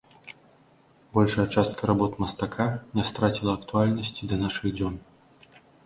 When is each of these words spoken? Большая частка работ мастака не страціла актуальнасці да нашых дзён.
Большая 1.17 1.45
частка 1.57 1.81
работ 1.91 2.17
мастака 2.25 2.67
не 3.01 3.07
страціла 3.11 3.53
актуальнасці 3.61 4.23
да 4.33 4.45
нашых 4.45 4.67
дзён. 4.81 5.03